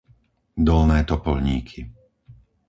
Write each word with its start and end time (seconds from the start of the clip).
Dolné 0.67 0.99
Topoľníky 1.09 1.79